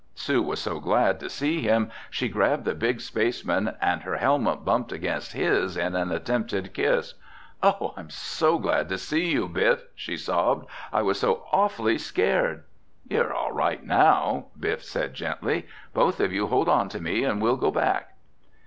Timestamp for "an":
5.93-6.11